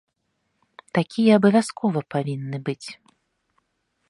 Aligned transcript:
Такія 0.97 1.31
абавязкова 1.39 1.99
павінны 2.15 2.57
быць. 2.71 2.87